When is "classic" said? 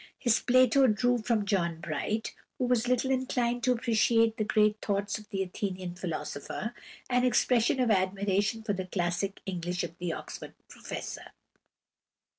8.87-9.41